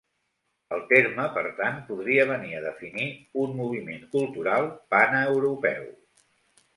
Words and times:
El 0.75 0.79
terme, 0.91 1.25
per 1.33 1.43
tant, 1.59 1.75
podria 1.89 2.25
venir 2.31 2.55
a 2.59 2.63
definir 2.63 3.05
un 3.41 3.53
moviment 3.59 4.01
cultural 4.15 4.65
paneuropeu. 4.95 5.85